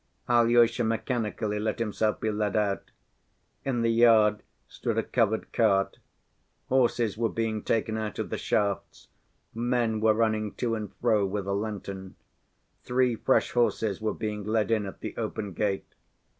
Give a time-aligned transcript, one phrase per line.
[0.27, 2.89] Alyosha mechanically let himself be led out.
[3.63, 5.99] In the yard stood a covered cart.
[6.69, 9.09] Horses were being taken out of the shafts,
[9.53, 12.15] men were running to and fro with a lantern.
[12.83, 15.93] Three fresh horses were being led in at the open gate.